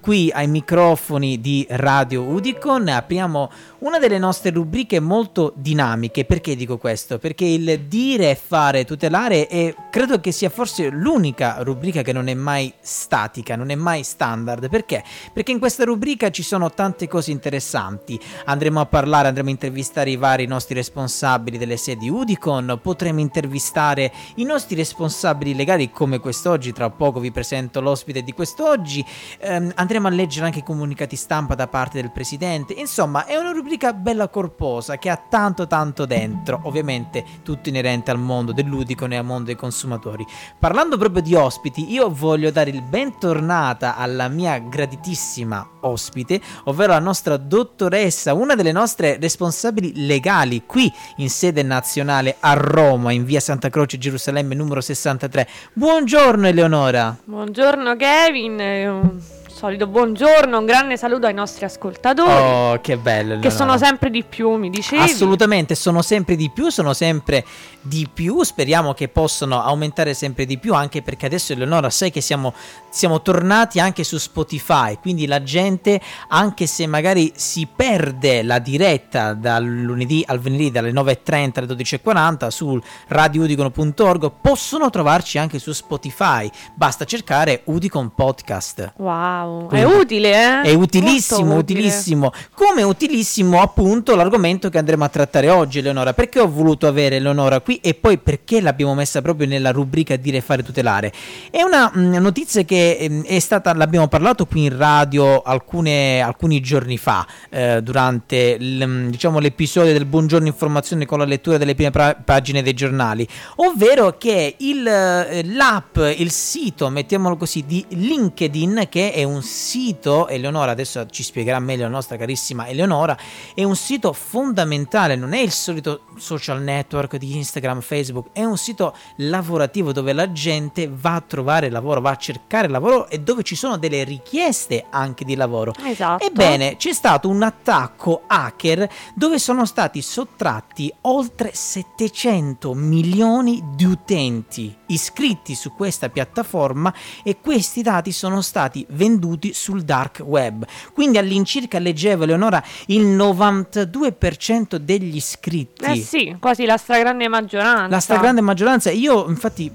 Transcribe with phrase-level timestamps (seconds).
[0.00, 3.50] Qui ai microfoni di Radio Udicon apriamo
[3.82, 6.24] una delle nostre rubriche molto dinamiche.
[6.24, 7.18] Perché dico questo?
[7.18, 12.34] Perché il dire fare tutelare è, credo che sia forse l'unica rubrica che non è
[12.34, 14.68] mai statica, non è mai standard.
[14.68, 15.02] Perché?
[15.32, 18.18] Perché in questa rubrica ci sono tante cose interessanti.
[18.44, 24.12] Andremo a parlare, andremo a intervistare i vari nostri responsabili delle sedi Udicon, potremo intervistare
[24.36, 29.04] i nostri responsabili legali come quest'oggi, tra poco vi presento l'ospite di quest'oggi.
[29.40, 32.74] Ehm, andremo a leggere anche i comunicati stampa da parte del presidente.
[32.74, 38.10] Insomma, è una rubrica rubrica bella corposa che ha tanto tanto dentro, ovviamente tutto inerente
[38.10, 40.26] al mondo del ludico e al mondo dei consumatori.
[40.58, 46.98] Parlando proprio di ospiti, io voglio dare il bentornata alla mia graditissima ospite, ovvero la
[46.98, 53.40] nostra dottoressa, una delle nostre responsabili legali qui in sede nazionale a Roma, in via
[53.40, 55.48] Santa Croce, Gerusalemme numero 63.
[55.72, 57.16] Buongiorno Eleonora.
[57.24, 62.28] Buongiorno Kevin solito buongiorno, un grande saluto ai nostri ascoltatori.
[62.28, 63.38] Oh, che bello.
[63.38, 65.00] Che sono sempre di più, mi dicevi?
[65.00, 67.44] Assolutamente, sono sempre di più, sono sempre
[67.80, 68.42] di più.
[68.42, 72.52] Speriamo che possano aumentare sempre di più, anche perché adesso Eleonora sai che siamo,
[72.90, 79.32] siamo tornati anche su Spotify, quindi la gente, anche se magari si perde la diretta
[79.32, 86.50] dal lunedì al venerdì dalle 9.30 alle 12.40 sul radioudicono.org, possono trovarci anche su Spotify.
[86.74, 88.94] Basta cercare Udicon Podcast.
[88.96, 89.51] Wow.
[89.68, 90.70] Quindi è utile, eh?
[90.70, 92.32] È utilissimo, utilissimo.
[92.54, 96.12] Come utilissimo appunto l'argomento che andremo a trattare oggi, Eleonora.
[96.12, 100.40] Perché ho voluto avere Eleonora qui e poi perché l'abbiamo messa proprio nella rubrica dire
[100.40, 101.12] fare tutelare?
[101.50, 105.42] È una mh, mm, notizia che mh, mm, è stata, l'abbiamo parlato qui in radio
[105.42, 111.24] alcune, alcuni giorni fa, eh, durante l, mm, diciamo, l'episodio del Buongiorno Informazione con la
[111.24, 117.36] lettura delle prime pra- pagine dei giornali, ovvero che il, eh, l'app, il sito, mettiamolo
[117.36, 122.66] così, di LinkedIn, che è un sito, Eleonora adesso ci spiegherà meglio la nostra carissima
[122.66, 123.16] Eleonora,
[123.54, 128.56] è un sito fondamentale, non è il solito social network di Instagram, Facebook, è un
[128.56, 133.42] sito lavorativo dove la gente va a trovare lavoro, va a cercare lavoro e dove
[133.42, 135.72] ci sono delle richieste anche di lavoro.
[135.84, 136.24] Esatto.
[136.24, 144.76] Ebbene, c'è stato un attacco hacker dove sono stati sottratti oltre 700 milioni di utenti
[144.86, 150.64] iscritti su questa piattaforma e questi dati sono stati venduti sul dark web.
[150.92, 155.84] Quindi all'incirca leggevo Leonora il 92% degli iscritti.
[155.84, 157.88] Eh sì, quasi la stragrande maggioranza.
[157.88, 158.90] La stragrande maggioranza.
[158.90, 159.70] Io infatti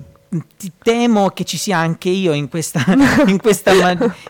[0.58, 2.84] ti temo che ci sia anche io in questa,
[3.28, 3.72] in, questa,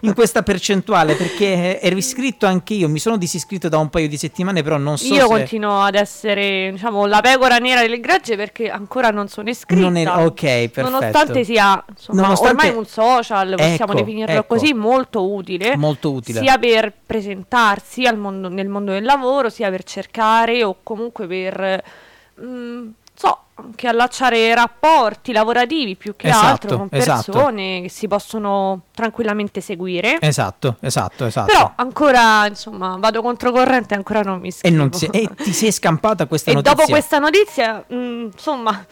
[0.01, 4.17] in questa, percentuale perché ero iscritto anche io, mi sono disiscritto da un paio di
[4.17, 5.27] settimane però non so io se...
[5.27, 9.81] continuo ad essere diciamo la pecora nera del gregge perché ancora non sono iscritta.
[9.81, 10.07] Non è...
[10.07, 10.89] ok perfetto.
[10.89, 12.65] Nonostante sia insomma, nonostante...
[12.65, 14.55] ormai un social possiamo ecco, definirlo ecco.
[14.55, 16.41] così molto utile molto utile.
[16.41, 21.83] sia per presentarsi mondo, nel mondo del lavoro sia per cercare o comunque per
[22.35, 27.31] mh, mm, so anche allacciare rapporti lavorativi più che esatto, altro con esatto.
[27.31, 27.81] persone esatto.
[27.83, 30.19] che si possono tranquillamente seguire.
[30.21, 31.51] Esatto, esatto, esatto.
[31.51, 34.85] Però ancora, insomma, vado controcorrente e ancora non mi scrivo.
[34.85, 36.73] E, si, e ti sei scampata questa e notizia.
[36.73, 38.85] E dopo questa notizia, mh, mm, insomma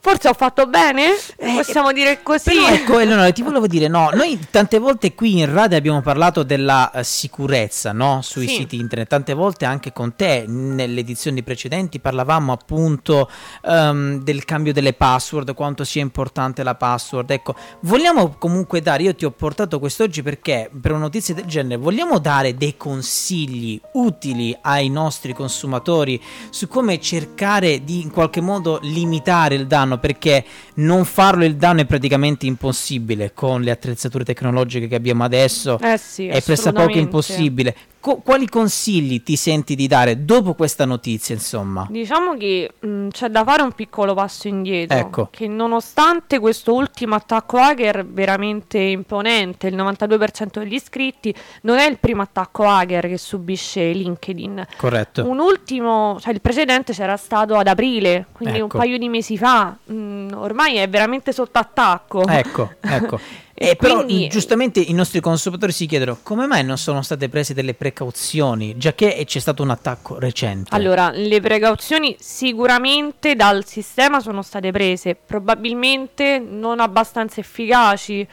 [0.00, 1.08] Forse ho fatto bene?
[1.36, 2.54] Eh, Possiamo dire così.
[2.54, 6.44] Però ecco, Eleonora, ti volevo dire, no, noi tante volte qui in radio abbiamo parlato
[6.44, 8.54] della uh, sicurezza, no, sui sì.
[8.54, 9.08] siti internet.
[9.08, 13.28] Tante volte anche con te, nelle edizioni precedenti, parlavamo appunto
[13.62, 17.32] um, del cambio delle password, quanto sia importante la password.
[17.32, 21.76] Ecco, vogliamo comunque dare, io ti ho portato quest'oggi perché per una notizia del genere,
[21.76, 28.78] vogliamo dare dei consigli utili ai nostri consumatori su come cercare di in qualche modo
[28.82, 30.44] limitare il danno danno perché
[30.74, 35.96] non farlo il danno è praticamente impossibile con le attrezzature tecnologiche che abbiamo adesso eh
[35.96, 41.84] sì, è pressappoco impossibile Co- quali consigli ti senti di dare dopo questa notizia, insomma?
[41.90, 44.96] Diciamo che mh, mm, c'è da fare un piccolo passo indietro.
[44.96, 45.28] Ecco.
[45.32, 51.98] Che nonostante questo ultimo attacco hacker veramente imponente, il 92% degli iscritti, non è il
[51.98, 54.64] primo attacco hacker che subisce LinkedIn.
[54.76, 55.28] Corretto.
[55.28, 58.76] Un ultimo, cioè il precedente c'era stato ad aprile, quindi ecco.
[58.76, 59.76] un paio di mesi fa.
[59.88, 62.26] Mh, mm, ormai è veramente sotto attacco.
[62.26, 63.20] Ecco, ecco.
[63.60, 64.28] Eh, però quindi...
[64.28, 68.94] giustamente i nostri consumatori si chiedono come mai non sono state prese delle precauzioni, già
[68.94, 70.72] che c'è stato un attacco recente.
[70.76, 78.28] Allora, le precauzioni sicuramente dal sistema sono state prese, probabilmente non abbastanza efficaci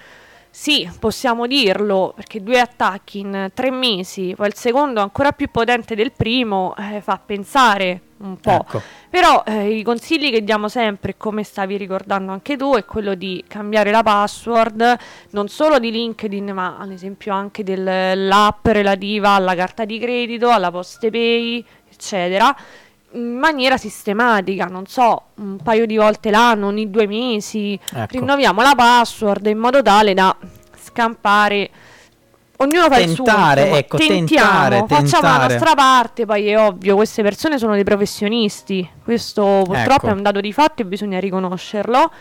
[0.58, 5.96] sì, possiamo dirlo, perché due attacchi in tre mesi, poi il secondo ancora più potente
[5.96, 8.52] del primo, eh, fa pensare un po'.
[8.52, 8.82] Ecco.
[9.10, 13.44] Però eh, i consigli che diamo sempre, come stavi ricordando anche tu, è quello di
[13.48, 14.98] cambiare la password,
[15.32, 20.72] non solo di LinkedIn, ma ad esempio anche dell'app relativa alla carta di credito, alla
[20.72, 22.56] poste pay, eccetera
[23.16, 28.08] in maniera sistematica, non so, un paio di volte l'anno, ogni due mesi, ecco.
[28.10, 30.36] rinnoviamo la password in modo tale da
[30.78, 31.70] scampare
[32.58, 35.38] ognuno fa tentare, il suo ecco, tentiamo, tentare, facciamo tentare.
[35.38, 40.08] la nostra parte poi è ovvio queste persone sono dei professionisti questo purtroppo ecco.
[40.08, 42.12] è un dato di fatto e bisogna riconoscerlo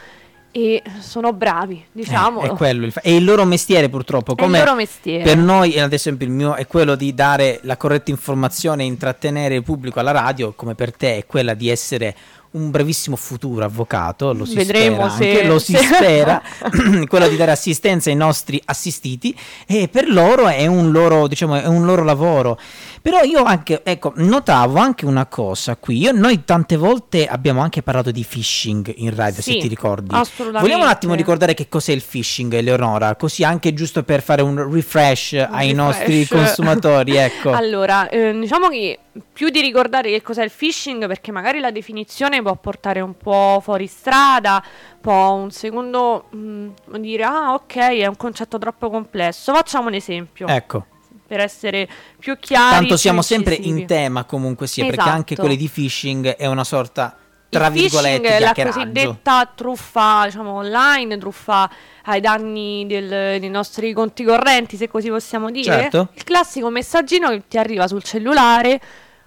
[0.56, 2.42] e sono bravi, diciamo.
[2.42, 4.36] Eh, è quello, il fa- è il loro mestiere purtroppo.
[4.36, 5.24] Come è il loro mestiere.
[5.24, 9.56] Per noi, ad esempio, il mio è quello di dare la corretta informazione e intrattenere
[9.56, 12.14] il pubblico alla radio, come per te è quella di essere
[12.54, 16.42] un brevissimo futuro avvocato, lo si Vedremo spera, se, anche, lo si spera,
[17.06, 19.36] quello di dare assistenza ai nostri assistiti
[19.66, 22.58] e per loro è un loro, diciamo, è un loro lavoro.
[23.04, 27.82] Però io anche, ecco, notavo anche una cosa qui, io, noi tante volte abbiamo anche
[27.82, 30.14] parlato di phishing in radio, sì, se ti ricordi.
[30.14, 30.66] Assolutamente.
[30.66, 34.72] Vogliamo un attimo ricordare che cos'è il phishing, Eleonora, così anche giusto per fare un
[34.72, 35.74] refresh un ai refresh.
[35.74, 37.50] nostri consumatori, ecco.
[37.52, 38.98] allora, eh, diciamo che
[39.34, 43.60] più di ricordare che cos'è il phishing, perché magari la definizione può portare un po'
[43.62, 44.64] fuori strada,
[44.98, 49.52] può un secondo mh, mm, dire ah ok è un concetto troppo complesso.
[49.52, 50.46] Facciamo un esempio.
[50.46, 50.86] Ecco.
[51.34, 52.76] Per essere più chiari.
[52.76, 54.96] Tanto siamo sempre in tema comunque sia, esatto.
[54.96, 57.16] perché anche quelli di phishing è una sorta
[57.48, 61.68] tra virgolette la cosiddetta truffa diciamo online, truffa
[62.04, 65.64] ai danni del, dei nostri conti correnti, se così possiamo dire.
[65.64, 66.08] Certo.
[66.12, 68.80] Il classico messaggino che ti arriva sul cellulare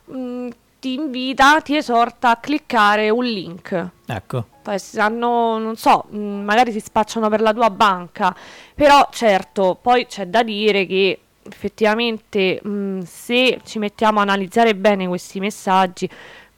[0.05, 0.49] mh, mm,
[0.79, 3.89] ti invita, ti esorta a cliccare un link.
[4.05, 4.47] Ecco.
[4.61, 8.35] Poi sanno, non so, mh, mm, magari si spacciano per la tua banca,
[8.75, 14.75] però certo, poi c'è da dire che effettivamente mh, mm, se ci mettiamo a analizzare
[14.75, 16.09] bene questi messaggi,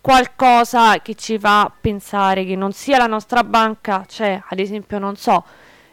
[0.01, 5.15] qualcosa che ci fa pensare che non sia la nostra banca, cioè ad esempio non
[5.15, 5.44] so,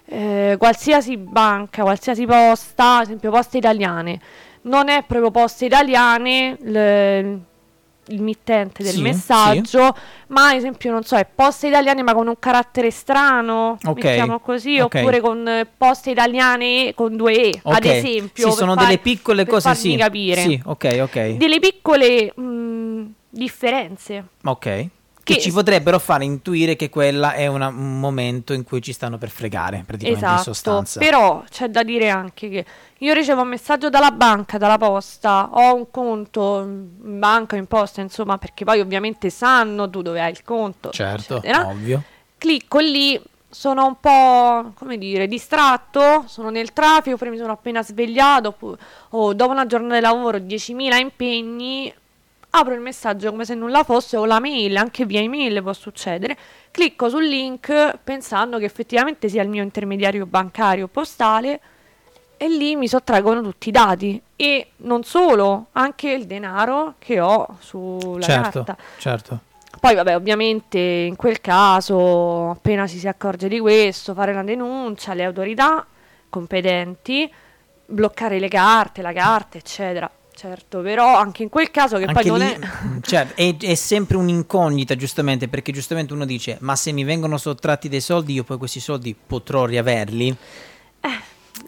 [0.07, 4.21] eh, qualsiasi banca, qualsiasi posta, ad esempio poste italiane,
[4.63, 7.41] non è proprio poste italiane l-
[8.09, 10.01] il mittente del sì, messaggio, sì.
[10.29, 14.41] ma ad esempio, non so, è poste italiane ma con un carattere strano, okay, mettiamo
[14.41, 15.03] così, okay.
[15.03, 17.77] oppure con eh, poste italiane con due E, okay.
[17.77, 18.51] ad esempio.
[18.51, 19.97] Sì, sono far, delle piccole cose, sì.
[19.97, 20.43] capire.
[20.43, 21.31] Sì, ok, ok.
[21.37, 24.25] Delle piccole mh, mm, differenze.
[24.45, 24.89] Ok
[25.35, 29.19] che, ci potrebbero fare intuire che quella è una, un momento in cui ci stanno
[29.19, 31.01] per fregare, praticamente esatto, in sostanza.
[31.01, 32.65] Però c'è da dire anche che
[32.99, 38.01] io ricevo un messaggio dalla banca, dalla posta, ho un conto in banca, in posta,
[38.01, 40.91] insomma, perché poi ovviamente sanno tu dove hai il conto.
[40.91, 41.67] Certo, eccetera.
[41.67, 42.03] ovvio.
[42.39, 47.83] Clicco lì, sono un po', come dire, distratto, sono nel traffico, poi mi sono appena
[47.83, 48.55] svegliato,
[49.11, 51.93] o dopo una giornata di lavoro, 10.000 impegni,
[52.51, 56.37] apro il messaggio come se nulla fosse o la mail, anche via email può succedere,
[56.71, 61.61] clicco sul link pensando che effettivamente sia il mio intermediario bancario postale
[62.37, 67.57] e lì mi sottraggono tutti i dati e non solo, anche il denaro che ho
[67.61, 68.77] sulla certo, carta.
[68.99, 69.41] Certo.
[69.79, 75.13] Poi vabbè, ovviamente in quel caso, appena ci si accorge di questo, fare una denuncia
[75.13, 75.87] alle autorità
[76.29, 77.31] competenti,
[77.87, 80.11] bloccare le carte, la carta, eccetera.
[80.37, 82.59] Certo, però anche in quel caso che anche poi non lì, è...
[83.01, 83.57] Cioè, è...
[83.57, 83.75] è...
[83.75, 88.45] sempre un'incognita giustamente perché giustamente uno dice ma se mi vengono sottratti dei soldi io
[88.45, 90.37] poi questi soldi potrò riaverli?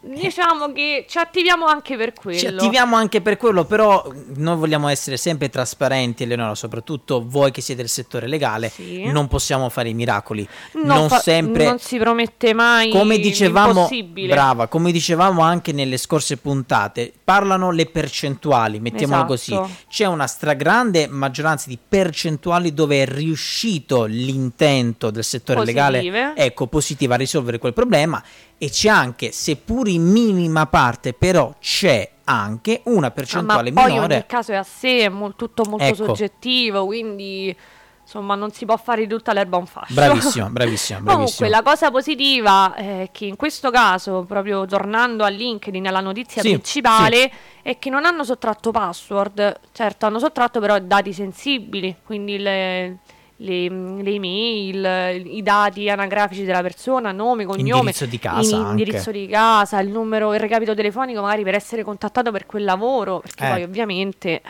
[0.03, 2.39] Diciamo che ci attiviamo anche per quello.
[2.39, 7.61] Ci attiviamo anche per quello, però noi vogliamo essere sempre trasparenti, Eleonora, soprattutto voi che
[7.61, 9.05] siete del settore legale, sì.
[9.11, 10.47] non possiamo fare i miracoli.
[10.73, 13.89] Non, non fa- sempre non si promette mai come dicevamo,
[14.27, 19.61] brava, come dicevamo anche nelle scorse puntate, parlano le percentuali, mettiamolo esatto.
[19.61, 19.77] così.
[19.89, 26.01] C'è una stragrande maggioranza di percentuali dove è riuscito l'intento del settore Positive.
[26.01, 28.23] legale, ecco, positiva a risolvere quel problema
[28.61, 34.07] e c'è anche, seppur in minima parte, però c'è anche una percentuale ah, ma minore.
[34.07, 36.05] Poi ogni caso è a sé, è mo- tutto molto ecco.
[36.05, 37.57] soggettivo, quindi
[38.03, 39.93] insomma non si può fare di tutta l'erba un fascio.
[39.93, 41.03] Bravissimo, bravissimo.
[41.05, 46.41] Comunque la cosa positiva è che in questo caso, proprio tornando a LinkedIn, alla notizia
[46.41, 47.31] sì, principale, sì.
[47.63, 52.99] è che non hanno sottratto password, certo hanno sottratto però dati sensibili, quindi le
[53.41, 59.27] le, le, email, i dati anagrafici della persona, nome, cognome, indirizzo di casa, indirizzo di
[59.29, 63.51] casa, il numero, il recapito telefonico magari per essere contattato per quel lavoro, perché eh.
[63.51, 64.29] poi ovviamente...
[64.31, 64.43] Eh,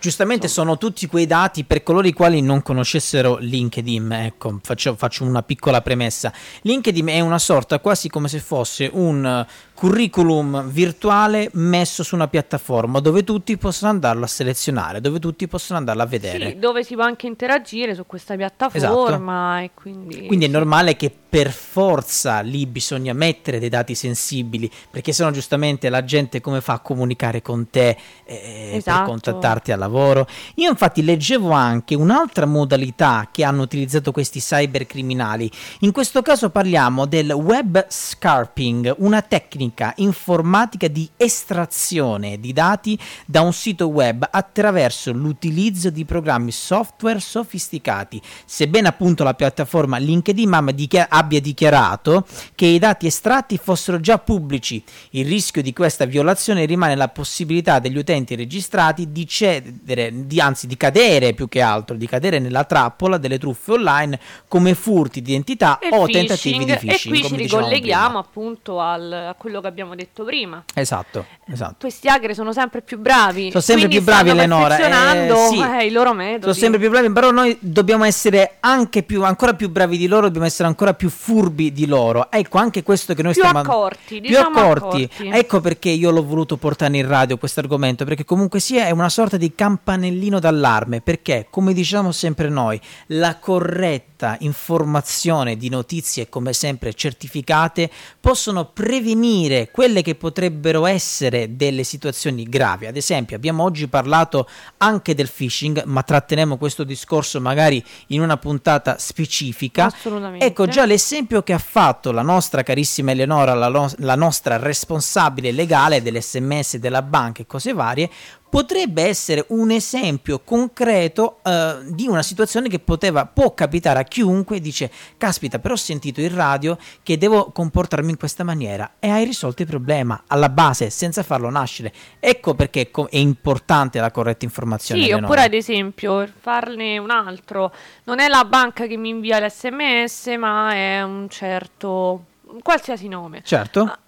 [0.00, 0.68] Giustamente insomma.
[0.68, 5.42] sono tutti quei dati per coloro i quali non conoscessero LinkedIn, ecco, faccio, faccio una
[5.42, 6.32] piccola premessa.
[6.62, 9.46] LinkedIn è una sorta quasi come se fosse un
[9.82, 15.80] curriculum virtuale messo su una piattaforma dove tutti possono andarlo a selezionare, dove tutti possono
[15.80, 16.50] andarlo a vedere.
[16.50, 19.64] Sì, dove si può anche interagire su questa piattaforma esatto.
[19.64, 20.26] e quindi...
[20.28, 25.88] Quindi è normale che per forza lì bisogna mettere dei dati sensibili, perché sennò giustamente
[25.88, 28.98] la gente come fa a comunicare con te eh, esatto.
[28.98, 30.28] per contattarti al lavoro?
[30.56, 35.50] Io infatti leggevo anche un'altra modalità che hanno utilizzato questi cybercriminali.
[35.80, 43.40] In questo caso parliamo del web scarping, una tecnica informatica di estrazione di dati da
[43.42, 48.20] un sito web attraverso l'utilizzo di programmi software sofisticati.
[48.44, 54.18] Sebbene appunto la piattaforma LinkedIn Mam dichiara abbia dichiarato che i dati estratti fossero già
[54.18, 54.82] pubblici.
[55.10, 60.66] Il rischio di questa violazione rimane la possibilità degli utenti registrati di cedere, di, anzi
[60.66, 65.30] di cadere più che altro, di cadere nella trappola delle truffe online come furti di
[65.30, 67.14] identità e o phishing, tentativi di phishing.
[67.16, 70.62] E qui ci ricolleghiamo appunto al, a quello che abbiamo detto prima.
[70.74, 71.76] Esatto, esatto.
[71.80, 73.48] Questi hacker sono sempre più bravi.
[73.48, 74.76] Sono sempre più bravi Eleonora.
[74.76, 76.42] Eh, sì, eh, i loro metodi.
[76.42, 80.26] Sono sempre più bravi, però noi dobbiamo essere anche più, ancora più bravi di loro,
[80.26, 82.30] dobbiamo essere ancora più furbi di loro.
[82.30, 85.04] Ecco, anche questo che noi più stiamo accorti, più diciamo accorti.
[85.04, 85.28] accorti.
[85.32, 89.08] Ecco perché io l'ho voluto portare in radio questo argomento, perché comunque sia è una
[89.08, 96.52] sorta di campanellino d'allarme, perché come diciamo sempre noi, la corretta informazione di notizie come
[96.52, 102.86] sempre certificate possono prevenire quelle che potrebbero essere delle situazioni gravi.
[102.86, 104.48] Ad esempio, abbiamo oggi parlato
[104.78, 109.86] anche del phishing, ma tratteremo questo discorso magari in una puntata specifica.
[109.86, 110.44] Assolutamente.
[110.44, 115.52] Ecco già l'esempio che ha fatto la nostra carissima Eleonora, la, lo- la nostra responsabile
[115.52, 118.10] legale dell'SMS della banca e cose varie,
[118.52, 124.60] potrebbe essere un esempio concreto uh, di una situazione che poteva, può capitare a chiunque
[124.60, 129.24] dice caspita però ho sentito in radio che devo comportarmi in questa maniera e hai
[129.24, 131.94] risolto il problema alla base senza farlo nascere.
[132.20, 137.72] Ecco perché è importante la corretta informazione sì oppure ad esempio farne un altro.
[138.04, 142.24] Non è la banca che mi invia l'sms ma è un certo
[142.62, 143.40] qualsiasi nome.
[143.44, 143.80] Certo.
[143.84, 143.98] Ah,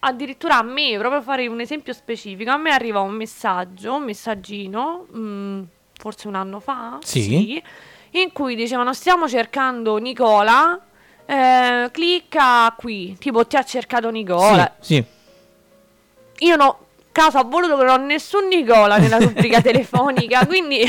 [0.00, 5.06] addirittura a me, proprio fare un esempio specifico, a me arriva un messaggio, un messaggino,
[5.10, 5.62] mh, mm,
[5.94, 7.22] forse un anno fa, sì.
[7.22, 7.62] sì
[8.12, 10.80] in cui dicevano stiamo cercando Nicola,
[11.26, 14.74] eh, clicca qui, tipo ti ha cercato Nicola.
[14.80, 15.04] Sì, sì.
[16.46, 20.84] Io no, caso ha voluto che non ho nessun Nicola nella rubrica telefonica, quindi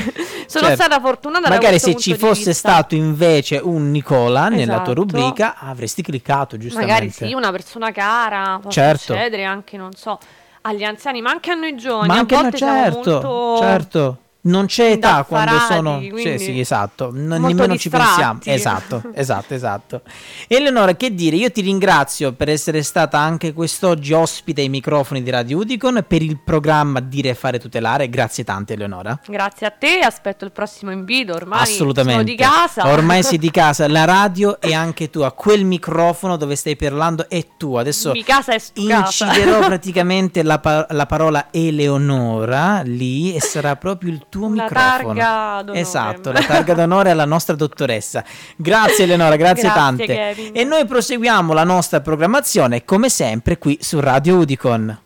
[0.45, 0.83] sono certo.
[0.83, 1.49] stata fortunata.
[1.49, 4.55] Magari se ci fosse stato invece un Nicola esatto.
[4.55, 4.93] nella tua esatto.
[4.93, 6.93] rubrica avresti cliccato giustamente.
[6.93, 9.13] Magari sì, una persona cara, può certo.
[9.13, 10.19] succedere anche, non so,
[10.61, 12.07] agli anziani, ma anche a noi giovani.
[12.07, 13.57] Ma anche a volte no, certo, molto...
[13.59, 18.39] certo non c'è età quando sono sì, sì, esatto, non, nemmeno ci pensiamo.
[18.61, 20.01] Esatto, esatto, esatto.
[20.47, 21.35] Eleonora, che dire?
[21.35, 26.21] Io ti ringrazio per essere stata anche quest'oggi ospite ai microfoni di Radio Udicon per
[26.21, 28.09] il programma Dire fare tutelare.
[28.09, 29.19] Grazie tante Eleonora.
[29.25, 32.11] Grazie a te, aspetto il prossimo invito, ormai Assolutamente.
[32.11, 32.87] sono di casa.
[32.91, 37.45] Ormai sei di casa, la radio è anche tua, quel microfono dove stai parlando è
[37.57, 37.79] tuo.
[37.79, 44.11] Adesso di casa è inciderò praticamente la, pa- la parola Eleonora lì e sarà proprio
[44.11, 45.13] il tuo la microfono.
[45.13, 45.79] Targa d'onore.
[45.79, 48.23] Esatto, la targa d'onore alla nostra dottoressa.
[48.55, 50.05] Grazie Eleonora, grazie, grazie tante.
[50.05, 50.51] Kevin.
[50.55, 54.99] E noi proseguiamo la nostra programmazione come sempre qui su Radio Udicon.